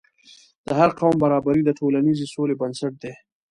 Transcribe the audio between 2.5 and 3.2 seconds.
بنسټ دی.